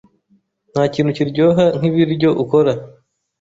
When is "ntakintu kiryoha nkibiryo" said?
0.71-2.29